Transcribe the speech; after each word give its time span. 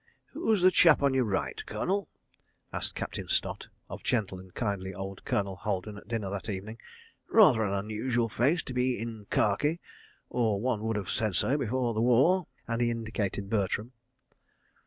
"Who's 0.33 0.63
the 0.63 0.71
chap 0.71 1.03
on 1.03 1.13
your 1.13 1.25
right, 1.25 1.63
Colonel?" 1.67 2.09
asked 2.73 2.95
Captain 2.95 3.27
Stott, 3.27 3.67
of 3.87 4.01
gentle 4.03 4.39
and 4.39 4.51
kindly 4.51 4.95
old 4.95 5.23
Colonel 5.25 5.57
Haldon 5.57 5.95
at 5.97 6.07
dinner 6.07 6.31
that 6.31 6.49
evening. 6.49 6.79
"Rather 7.29 7.63
an 7.63 7.71
unusual 7.75 8.27
face 8.27 8.63
to 8.63 8.73
be 8.73 8.97
'in' 8.97 9.27
khaki—or 9.29 10.59
one 10.59 10.81
would 10.85 10.95
have 10.95 11.11
said 11.11 11.35
so 11.35 11.55
before 11.55 11.93
the 11.93 12.01
war," 12.01 12.47
and 12.67 12.81
he 12.81 12.89
indicated 12.89 13.47
Bertram. 13.47 13.91